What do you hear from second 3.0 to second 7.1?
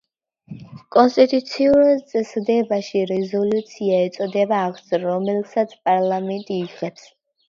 რეზოლუცია ეწოდება აქტს, რომელსაც პარლამენტი იღებს.